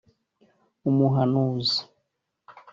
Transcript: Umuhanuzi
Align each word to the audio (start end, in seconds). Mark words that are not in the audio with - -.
Umuhanuzi 0.89 1.79